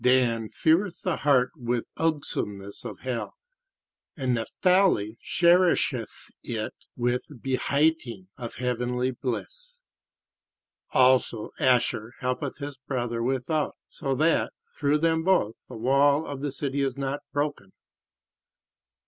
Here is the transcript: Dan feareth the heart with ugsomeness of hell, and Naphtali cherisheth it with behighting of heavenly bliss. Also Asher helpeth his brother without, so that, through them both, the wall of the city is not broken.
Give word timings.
Dan 0.03 0.49
feareth 0.49 1.03
the 1.03 1.17
heart 1.17 1.51
with 1.55 1.85
ugsomeness 1.95 2.83
of 2.85 3.01
hell, 3.01 3.37
and 4.17 4.33
Naphtali 4.33 5.19
cherisheth 5.21 6.31
it 6.41 6.73
with 6.95 7.27
behighting 7.39 8.25
of 8.35 8.55
heavenly 8.55 9.11
bliss. 9.11 9.83
Also 10.89 11.51
Asher 11.59 12.15
helpeth 12.17 12.57
his 12.57 12.79
brother 12.79 13.21
without, 13.21 13.75
so 13.87 14.15
that, 14.15 14.53
through 14.75 14.97
them 14.97 15.23
both, 15.23 15.53
the 15.69 15.77
wall 15.77 16.25
of 16.25 16.41
the 16.41 16.51
city 16.51 16.81
is 16.81 16.97
not 16.97 17.19
broken. 17.31 17.71